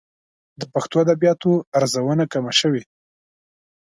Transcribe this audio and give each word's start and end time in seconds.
د 0.59 0.61
پښتو 0.73 0.95
ادبياتو 1.03 1.51
ارزونه 1.77 2.23
کمه 2.33 2.53
شوې. 2.59 2.83